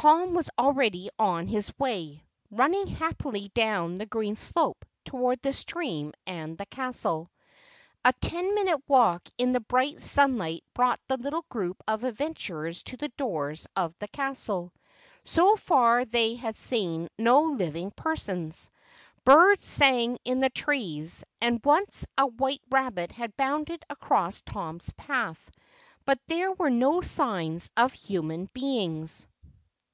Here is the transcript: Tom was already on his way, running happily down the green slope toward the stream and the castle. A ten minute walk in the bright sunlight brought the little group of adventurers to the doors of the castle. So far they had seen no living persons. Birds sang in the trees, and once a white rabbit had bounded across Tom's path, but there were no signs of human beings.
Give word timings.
Tom 0.00 0.32
was 0.32 0.48
already 0.56 1.10
on 1.18 1.48
his 1.48 1.76
way, 1.76 2.22
running 2.52 2.86
happily 2.86 3.48
down 3.52 3.96
the 3.96 4.06
green 4.06 4.36
slope 4.36 4.84
toward 5.04 5.42
the 5.42 5.52
stream 5.52 6.12
and 6.24 6.56
the 6.56 6.66
castle. 6.66 7.26
A 8.04 8.12
ten 8.20 8.54
minute 8.54 8.80
walk 8.86 9.28
in 9.38 9.50
the 9.50 9.58
bright 9.58 9.98
sunlight 10.00 10.62
brought 10.72 11.00
the 11.08 11.16
little 11.16 11.44
group 11.48 11.82
of 11.88 12.04
adventurers 12.04 12.84
to 12.84 12.96
the 12.96 13.08
doors 13.08 13.66
of 13.74 13.92
the 13.98 14.06
castle. 14.06 14.72
So 15.24 15.56
far 15.56 16.04
they 16.04 16.36
had 16.36 16.56
seen 16.56 17.08
no 17.18 17.42
living 17.42 17.90
persons. 17.90 18.70
Birds 19.24 19.66
sang 19.66 20.16
in 20.24 20.38
the 20.38 20.48
trees, 20.50 21.24
and 21.42 21.60
once 21.64 22.06
a 22.16 22.24
white 22.24 22.62
rabbit 22.70 23.10
had 23.10 23.36
bounded 23.36 23.82
across 23.90 24.42
Tom's 24.42 24.92
path, 24.92 25.50
but 26.04 26.20
there 26.28 26.52
were 26.52 26.70
no 26.70 27.00
signs 27.00 27.68
of 27.76 27.92
human 27.92 28.44
beings. 28.52 29.26